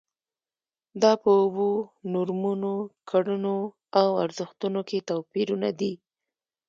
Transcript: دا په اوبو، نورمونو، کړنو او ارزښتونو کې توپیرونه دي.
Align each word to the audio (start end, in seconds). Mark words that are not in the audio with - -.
دا 1.01 1.11
په 1.21 1.29
اوبو، 1.41 1.69
نورمونو، 2.13 2.73
کړنو 3.09 3.57
او 3.99 4.07
ارزښتونو 4.23 4.81
کې 4.89 5.05
توپیرونه 5.09 5.69
دي. 5.79 5.93